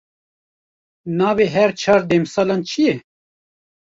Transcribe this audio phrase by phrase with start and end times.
[1.17, 2.95] Nevê her çar demsalan çi ye?